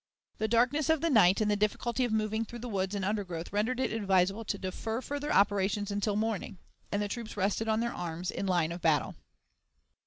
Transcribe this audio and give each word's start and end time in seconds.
The 0.39 0.47
darkness 0.47 0.89
of 0.89 1.01
the 1.01 1.11
night 1.11 1.41
and 1.41 1.51
the 1.51 1.55
difficulty 1.55 2.03
of 2.05 2.11
moving 2.11 2.43
through 2.43 2.57
the 2.57 2.67
woods 2.67 2.95
and 2.95 3.05
undergrowth 3.05 3.53
rendered 3.53 3.79
it 3.79 3.93
advisable 3.93 4.43
to 4.45 4.57
defer 4.57 4.99
further 4.99 5.31
operations 5.31 5.91
until 5.91 6.15
morning, 6.15 6.57
and 6.91 7.03
the 7.03 7.07
troops 7.07 7.37
rested 7.37 7.67
on 7.69 7.81
their 7.81 7.93
arms 7.93 8.31
in 8.31 8.47
line 8.47 8.71
of 8.71 8.81
battle. 8.81 9.13